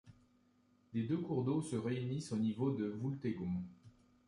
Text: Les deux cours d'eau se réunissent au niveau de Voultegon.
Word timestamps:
Les 0.95 1.03
deux 1.03 1.17
cours 1.19 1.43
d'eau 1.43 1.61
se 1.61 1.75
réunissent 1.75 2.31
au 2.31 2.37
niveau 2.37 2.71
de 2.71 2.87
Voultegon. 2.87 3.61